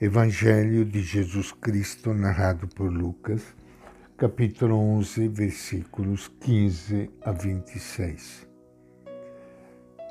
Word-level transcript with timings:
Evangelho 0.00 0.84
de 0.84 1.00
Jesus 1.00 1.52
Cristo 1.52 2.12
narrado 2.12 2.66
por 2.66 2.92
Lucas, 2.92 3.54
capítulo 4.16 4.76
11, 4.76 5.28
versículos 5.28 6.26
15 6.40 7.12
a 7.22 7.30
26. 7.30 8.44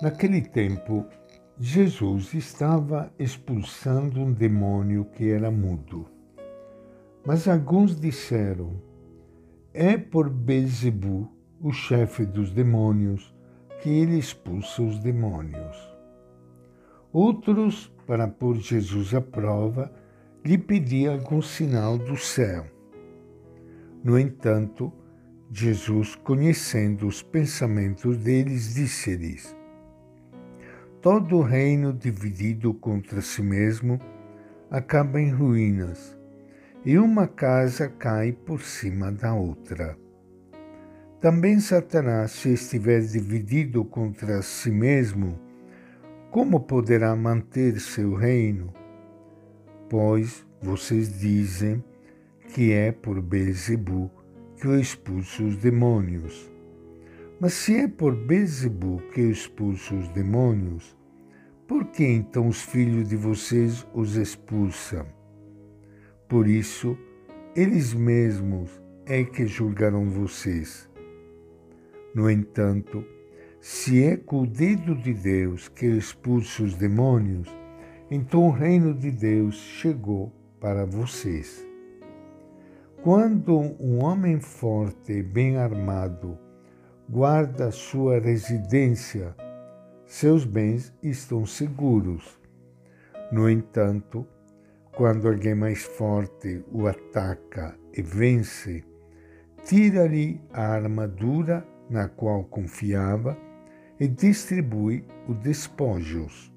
Naquele 0.00 0.40
tempo, 0.40 1.04
Jesus 1.58 2.32
estava 2.32 3.12
expulsando 3.18 4.20
um 4.20 4.32
demônio 4.32 5.04
que 5.04 5.28
era 5.28 5.50
mudo. 5.50 6.08
Mas 7.26 7.48
alguns 7.48 7.98
disseram: 7.98 8.80
É 9.74 9.98
por 9.98 10.30
Bezebu, 10.30 11.28
o 11.60 11.72
chefe 11.72 12.24
dos 12.24 12.52
demônios, 12.52 13.34
que 13.82 13.90
ele 13.90 14.16
expulsa 14.16 14.80
os 14.80 15.00
demônios. 15.00 15.91
Outros 17.12 17.92
para 18.06 18.26
pôr 18.26 18.56
Jesus 18.56 19.14
à 19.14 19.20
prova, 19.20 19.92
lhe 20.44 20.58
pedia 20.58 21.12
algum 21.12 21.40
sinal 21.40 21.98
do 21.98 22.16
céu. 22.16 22.64
No 24.02 24.18
entanto, 24.18 24.92
Jesus, 25.50 26.14
conhecendo 26.16 27.06
os 27.06 27.22
pensamentos 27.22 28.16
deles, 28.16 28.74
disse-lhes: 28.74 29.54
Todo 31.00 31.42
reino 31.42 31.92
dividido 31.92 32.72
contra 32.72 33.20
si 33.20 33.42
mesmo 33.42 34.00
acaba 34.70 35.20
em 35.20 35.30
ruínas, 35.30 36.18
e 36.84 36.98
uma 36.98 37.28
casa 37.28 37.88
cai 37.88 38.32
por 38.32 38.62
cima 38.62 39.12
da 39.12 39.34
outra. 39.34 39.96
Também 41.20 41.60
Satanás, 41.60 42.32
se 42.32 42.54
estiver 42.54 43.00
dividido 43.02 43.84
contra 43.84 44.42
si 44.42 44.70
mesmo, 44.70 45.38
como 46.32 46.60
poderá 46.60 47.14
manter 47.14 47.78
seu 47.78 48.14
reino? 48.14 48.72
Pois 49.90 50.46
vocês 50.62 51.20
dizem 51.20 51.84
que 52.54 52.72
é 52.72 52.90
por 52.90 53.20
Beelzebub 53.20 54.10
que 54.56 54.66
eu 54.66 54.80
expulso 54.80 55.44
os 55.44 55.58
demônios. 55.58 56.50
Mas 57.38 57.52
se 57.52 57.76
é 57.76 57.86
por 57.86 58.16
Beelzebub 58.16 59.02
que 59.12 59.20
eu 59.20 59.30
expulso 59.30 59.94
os 59.94 60.08
demônios, 60.08 60.96
por 61.68 61.84
que 61.88 62.02
então 62.02 62.48
os 62.48 62.62
filhos 62.62 63.10
de 63.10 63.16
vocês 63.16 63.86
os 63.92 64.16
expulsam? 64.16 65.06
Por 66.30 66.48
isso, 66.48 66.96
eles 67.54 67.92
mesmos 67.92 68.70
é 69.04 69.22
que 69.22 69.46
julgarão 69.46 70.08
vocês. 70.08 70.88
No 72.14 72.30
entanto, 72.30 73.04
se 73.64 74.02
é 74.02 74.16
com 74.16 74.42
o 74.42 74.46
dedo 74.46 74.92
de 74.92 75.14
Deus 75.14 75.68
que 75.68 75.86
expulsa 75.86 76.64
os 76.64 76.74
demônios, 76.74 77.48
então 78.10 78.48
o 78.48 78.50
reino 78.50 78.92
de 78.92 79.08
Deus 79.08 79.54
chegou 79.54 80.32
para 80.58 80.84
vocês. 80.84 81.64
Quando 83.04 83.56
um 83.56 84.02
homem 84.02 84.40
forte 84.40 85.12
e 85.12 85.22
bem 85.22 85.58
armado 85.58 86.36
guarda 87.08 87.70
sua 87.70 88.18
residência, 88.18 89.32
seus 90.06 90.44
bens 90.44 90.92
estão 91.00 91.46
seguros. 91.46 92.36
No 93.30 93.48
entanto, 93.48 94.26
quando 94.96 95.28
alguém 95.28 95.54
mais 95.54 95.84
forte 95.84 96.64
o 96.68 96.88
ataca 96.88 97.78
e 97.96 98.02
vence, 98.02 98.82
tira-lhe 99.64 100.40
a 100.52 100.66
armadura 100.66 101.64
na 101.88 102.08
qual 102.08 102.42
confiava 102.42 103.38
e 104.02 104.08
distribui 104.08 105.04
os 105.28 105.36
despojos. 105.36 106.52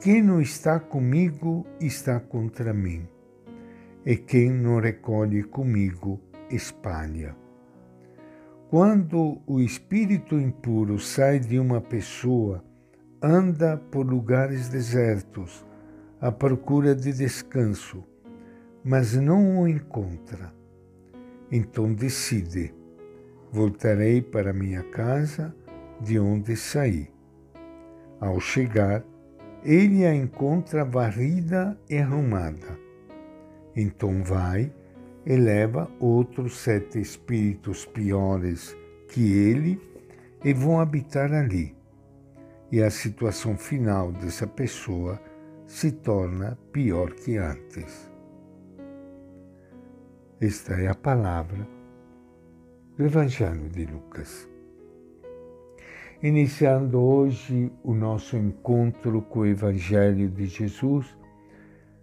Quem 0.00 0.22
não 0.22 0.40
está 0.40 0.78
comigo 0.78 1.66
está 1.80 2.20
contra 2.20 2.72
mim, 2.72 3.04
e 4.06 4.16
quem 4.16 4.48
não 4.48 4.78
recolhe 4.78 5.42
comigo 5.42 6.20
espalha. 6.48 7.34
Quando 8.70 9.42
o 9.44 9.60
espírito 9.60 10.36
impuro 10.36 11.00
sai 11.00 11.40
de 11.40 11.58
uma 11.58 11.80
pessoa, 11.80 12.64
anda 13.20 13.76
por 13.76 14.06
lugares 14.06 14.68
desertos 14.68 15.66
à 16.20 16.30
procura 16.30 16.94
de 16.94 17.12
descanso, 17.12 18.04
mas 18.84 19.16
não 19.16 19.62
o 19.62 19.66
encontra. 19.66 20.54
Então 21.50 21.92
decide: 21.92 22.72
voltarei 23.50 24.22
para 24.22 24.52
minha 24.52 24.84
casa 24.84 25.52
de 26.00 26.18
onde 26.18 26.56
saí. 26.56 27.08
Ao 28.20 28.40
chegar, 28.40 29.04
ele 29.64 30.04
a 30.04 30.14
encontra 30.14 30.84
varrida 30.84 31.78
e 31.88 31.98
arrumada. 31.98 32.78
Então 33.74 34.22
vai 34.22 34.72
e 35.26 35.36
leva 35.36 35.90
outros 36.00 36.58
sete 36.58 37.00
espíritos 37.00 37.84
piores 37.84 38.76
que 39.08 39.32
ele 39.32 39.80
e 40.44 40.52
vão 40.52 40.80
habitar 40.80 41.32
ali. 41.32 41.76
E 42.70 42.82
a 42.82 42.90
situação 42.90 43.56
final 43.56 44.12
dessa 44.12 44.46
pessoa 44.46 45.20
se 45.66 45.92
torna 45.92 46.58
pior 46.72 47.12
que 47.12 47.36
antes. 47.36 48.10
Esta 50.40 50.74
é 50.74 50.88
a 50.88 50.94
palavra 50.94 51.66
do 52.96 53.04
Evangelho 53.04 53.68
de 53.68 53.86
Lucas. 53.86 54.48
Iniciando 56.20 57.00
hoje 57.00 57.70
o 57.84 57.94
nosso 57.94 58.36
encontro 58.36 59.22
com 59.22 59.38
o 59.38 59.46
Evangelho 59.46 60.28
de 60.28 60.46
Jesus, 60.46 61.16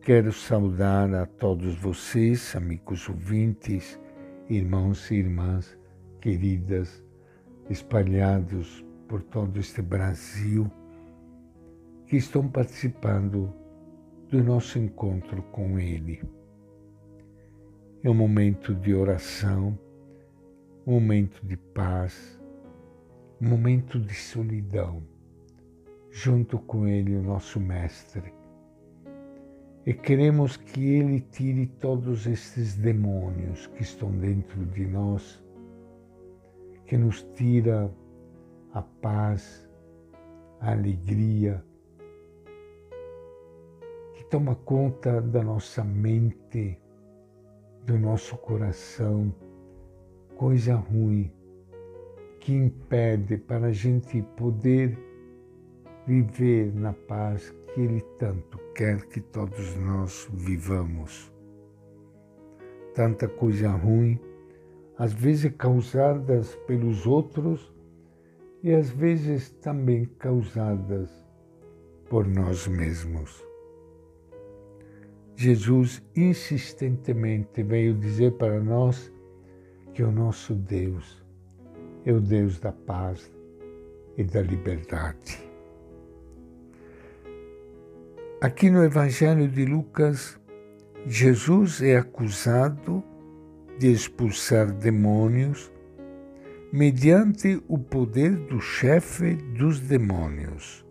quero 0.00 0.32
saudar 0.32 1.12
a 1.12 1.26
todos 1.26 1.74
vocês, 1.74 2.54
amigos 2.54 3.08
ouvintes, 3.08 4.00
irmãos 4.48 5.10
e 5.10 5.16
irmãs 5.16 5.76
queridas, 6.20 7.02
espalhados 7.68 8.86
por 9.08 9.24
todo 9.24 9.58
este 9.58 9.82
Brasil, 9.82 10.70
que 12.06 12.16
estão 12.16 12.46
participando 12.46 13.52
do 14.28 14.40
nosso 14.44 14.78
encontro 14.78 15.42
com 15.50 15.80
Ele. 15.80 16.22
É 18.04 18.08
um 18.08 18.14
momento 18.14 18.72
de 18.72 18.94
oração, 18.94 19.76
um 20.86 20.92
momento 20.92 21.44
de 21.44 21.56
paz, 21.56 22.40
momento 23.40 23.98
de 23.98 24.14
solidão, 24.14 25.02
junto 26.10 26.58
com 26.58 26.88
Ele, 26.88 27.14
o 27.16 27.22
nosso 27.22 27.60
Mestre. 27.60 28.32
E 29.84 29.92
queremos 29.92 30.56
que 30.56 30.94
Ele 30.94 31.20
tire 31.20 31.66
todos 31.66 32.26
estes 32.26 32.74
demônios 32.74 33.66
que 33.68 33.82
estão 33.82 34.10
dentro 34.10 34.64
de 34.66 34.86
nós, 34.86 35.42
que 36.86 36.96
nos 36.96 37.22
tira 37.34 37.92
a 38.72 38.80
paz, 38.80 39.68
a 40.60 40.72
alegria, 40.72 41.62
que 44.14 44.24
toma 44.24 44.54
conta 44.54 45.20
da 45.20 45.42
nossa 45.42 45.84
mente, 45.84 46.80
do 47.84 47.98
nosso 47.98 48.36
coração, 48.38 49.32
coisa 50.36 50.74
ruim 50.74 51.35
que 52.46 52.54
impede 52.54 53.38
para 53.38 53.66
a 53.66 53.72
gente 53.72 54.22
poder 54.36 54.96
viver 56.06 56.72
na 56.72 56.92
paz 56.92 57.52
que 57.74 57.80
Ele 57.80 58.00
tanto 58.20 58.56
quer 58.72 59.04
que 59.06 59.20
todos 59.20 59.74
nós 59.74 60.28
vivamos. 60.32 61.32
Tanta 62.94 63.26
coisa 63.26 63.70
ruim, 63.70 64.20
às 64.96 65.12
vezes 65.12 65.52
causadas 65.58 66.54
pelos 66.68 67.04
outros 67.04 67.74
e 68.62 68.72
às 68.72 68.90
vezes 68.90 69.50
também 69.60 70.04
causadas 70.16 71.10
por 72.08 72.28
nós 72.28 72.68
mesmos. 72.68 73.44
Jesus 75.34 76.00
insistentemente 76.14 77.60
veio 77.64 77.92
dizer 77.92 78.34
para 78.34 78.60
nós 78.60 79.12
que 79.92 80.04
o 80.04 80.12
nosso 80.12 80.54
Deus 80.54 81.25
é 82.06 82.12
o 82.12 82.20
Deus 82.20 82.60
da 82.60 82.70
paz 82.70 83.28
e 84.16 84.22
da 84.22 84.40
liberdade. 84.40 85.44
Aqui 88.40 88.70
no 88.70 88.84
Evangelho 88.84 89.48
de 89.48 89.64
Lucas, 89.64 90.38
Jesus 91.04 91.82
é 91.82 91.96
acusado 91.96 93.02
de 93.78 93.90
expulsar 93.90 94.70
demônios 94.70 95.72
mediante 96.72 97.60
o 97.66 97.76
poder 97.76 98.36
do 98.36 98.60
chefe 98.60 99.34
dos 99.34 99.80
demônios. 99.80 100.86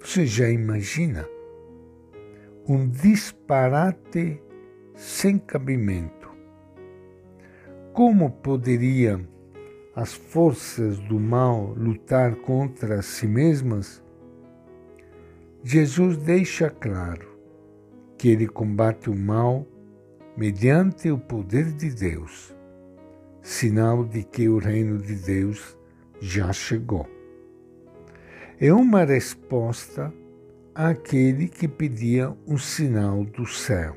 Você 0.00 0.26
já 0.26 0.50
imagina? 0.50 1.26
Um 2.68 2.88
disparate 2.88 4.42
sem 4.94 5.38
cabimento. 5.38 6.30
Como 7.92 8.30
poderia 8.30 9.18
as 9.96 10.12
forças 10.12 10.98
do 10.98 11.18
mal 11.18 11.72
lutar 11.74 12.36
contra 12.36 13.00
si 13.00 13.26
mesmas, 13.26 14.04
Jesus 15.64 16.18
deixa 16.18 16.68
claro 16.68 17.26
que 18.18 18.28
ele 18.28 18.46
combate 18.46 19.08
o 19.08 19.16
mal 19.16 19.66
mediante 20.36 21.10
o 21.10 21.16
poder 21.18 21.72
de 21.72 21.90
Deus, 21.90 22.54
sinal 23.40 24.04
de 24.04 24.22
que 24.22 24.50
o 24.50 24.58
reino 24.58 24.98
de 24.98 25.14
Deus 25.14 25.78
já 26.20 26.52
chegou. 26.52 27.08
É 28.60 28.70
uma 28.74 29.02
resposta 29.02 30.12
àquele 30.74 31.48
que 31.48 31.66
pedia 31.66 32.36
um 32.46 32.58
sinal 32.58 33.24
do 33.24 33.46
céu. 33.46 33.96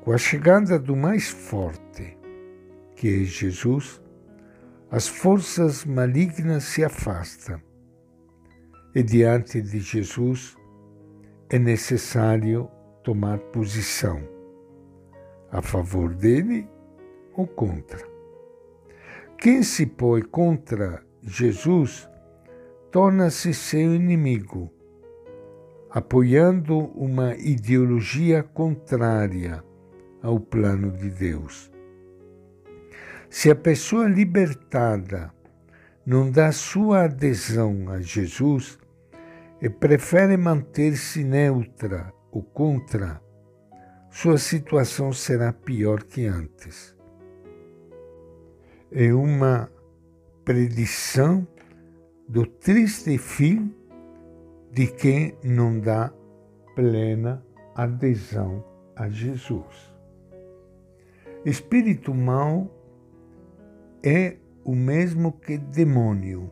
Com 0.00 0.12
a 0.12 0.18
chegada 0.18 0.78
do 0.78 0.96
mais 0.96 1.28
forte, 1.28 2.18
que 3.00 3.22
é 3.22 3.24
Jesus, 3.24 3.98
as 4.90 5.08
forças 5.08 5.86
malignas 5.86 6.64
se 6.64 6.84
afastam 6.84 7.58
e 8.94 9.02
diante 9.02 9.62
de 9.62 9.80
Jesus 9.80 10.54
é 11.48 11.58
necessário 11.58 12.70
tomar 13.02 13.38
posição 13.38 14.20
a 15.50 15.62
favor 15.62 16.14
dele 16.14 16.68
ou 17.34 17.46
contra. 17.46 18.06
Quem 19.38 19.62
se 19.62 19.86
põe 19.86 20.20
contra 20.20 21.02
Jesus 21.22 22.06
torna-se 22.90 23.54
seu 23.54 23.94
inimigo, 23.94 24.70
apoiando 25.88 26.76
uma 26.94 27.34
ideologia 27.34 28.42
contrária 28.42 29.64
ao 30.22 30.38
plano 30.38 30.90
de 30.90 31.08
Deus. 31.08 31.69
Se 33.30 33.48
a 33.48 33.54
pessoa 33.54 34.08
libertada 34.08 35.32
não 36.04 36.28
dá 36.28 36.50
sua 36.50 37.04
adesão 37.04 37.88
a 37.88 38.00
Jesus 38.00 38.76
e 39.62 39.70
prefere 39.70 40.36
manter-se 40.36 41.22
neutra 41.22 42.12
ou 42.32 42.42
contra, 42.42 43.22
sua 44.10 44.36
situação 44.36 45.12
será 45.12 45.52
pior 45.52 46.02
que 46.02 46.26
antes. 46.26 46.96
É 48.90 49.14
uma 49.14 49.70
predição 50.44 51.46
do 52.28 52.44
triste 52.44 53.16
fim 53.16 53.72
de 54.72 54.88
quem 54.88 55.38
não 55.44 55.78
dá 55.78 56.12
plena 56.74 57.46
adesão 57.76 58.64
a 58.96 59.08
Jesus. 59.08 59.94
Espírito 61.44 62.12
mau 62.12 62.79
é 64.02 64.36
o 64.64 64.74
mesmo 64.74 65.32
que 65.32 65.58
demônio. 65.58 66.50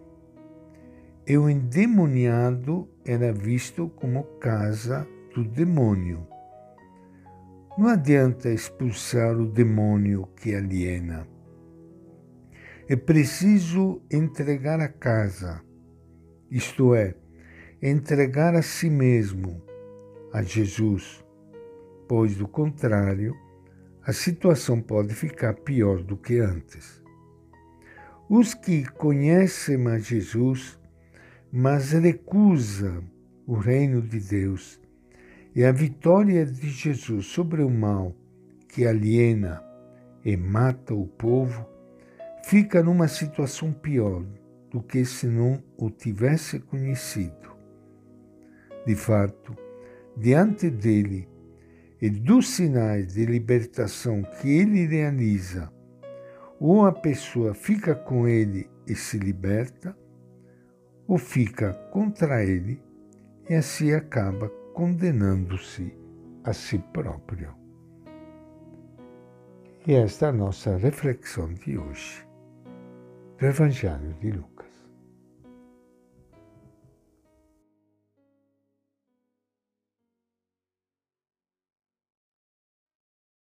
E 1.26 1.36
o 1.36 1.48
endemoniado 1.48 2.88
era 3.04 3.32
visto 3.32 3.88
como 3.90 4.24
casa 4.38 5.06
do 5.34 5.44
demônio. 5.44 6.26
Não 7.76 7.88
adianta 7.88 8.50
expulsar 8.50 9.36
o 9.36 9.46
demônio 9.46 10.26
que 10.36 10.54
aliena. 10.54 11.26
É 12.88 12.96
preciso 12.96 14.02
entregar 14.10 14.80
a 14.80 14.88
casa, 14.88 15.62
isto 16.50 16.94
é, 16.94 17.14
entregar 17.82 18.54
a 18.54 18.62
si 18.62 18.88
mesmo 18.88 19.62
a 20.32 20.42
Jesus, 20.42 21.24
pois, 22.08 22.34
do 22.36 22.48
contrário, 22.48 23.36
a 24.02 24.12
situação 24.12 24.80
pode 24.80 25.14
ficar 25.14 25.54
pior 25.54 26.02
do 26.02 26.16
que 26.16 26.38
antes. 26.38 27.02
Os 28.30 28.52
que 28.52 28.84
conhecem 28.84 29.86
a 29.86 29.98
Jesus, 29.98 30.78
mas 31.50 31.92
recusam 31.92 33.02
o 33.46 33.54
reino 33.54 34.02
de 34.02 34.20
Deus 34.20 34.78
e 35.54 35.64
a 35.64 35.72
vitória 35.72 36.44
de 36.44 36.68
Jesus 36.68 37.24
sobre 37.24 37.62
o 37.62 37.70
mal 37.70 38.14
que 38.68 38.86
aliena 38.86 39.64
e 40.22 40.36
mata 40.36 40.92
o 40.92 41.06
povo, 41.06 41.66
fica 42.44 42.82
numa 42.82 43.08
situação 43.08 43.72
pior 43.72 44.22
do 44.70 44.82
que 44.82 45.06
se 45.06 45.26
não 45.26 45.62
o 45.78 45.88
tivesse 45.88 46.58
conhecido. 46.58 47.56
De 48.86 48.94
fato, 48.94 49.56
diante 50.14 50.68
dele 50.68 51.26
e 51.98 52.10
dos 52.10 52.50
sinais 52.50 53.14
de 53.14 53.24
libertação 53.24 54.22
que 54.22 54.50
ele 54.50 54.84
realiza 54.84 55.72
ou 56.60 56.86
a 56.86 56.92
pessoa 56.92 57.54
fica 57.54 57.94
com 57.94 58.26
ele 58.26 58.68
e 58.86 58.94
se 58.94 59.18
liberta, 59.18 59.96
ou 61.06 61.18
fica 61.18 61.72
contra 61.92 62.44
ele 62.44 62.82
e 63.48 63.54
assim 63.54 63.92
acaba 63.92 64.48
condenando-se 64.74 65.96
a 66.44 66.52
si 66.52 66.78
próprio. 66.92 67.54
E 69.86 69.94
esta 69.94 70.26
é 70.26 70.28
a 70.28 70.32
nossa 70.32 70.76
reflexão 70.76 71.52
de 71.54 71.78
hoje 71.78 72.26
do 73.38 73.46
Evangelho 73.46 74.14
de 74.20 74.32
Lucas. 74.32 74.57